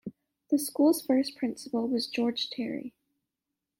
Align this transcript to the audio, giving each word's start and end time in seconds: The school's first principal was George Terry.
The 0.49 0.57
school's 0.57 1.05
first 1.05 1.37
principal 1.37 1.87
was 1.87 2.07
George 2.07 2.49
Terry. 2.49 2.95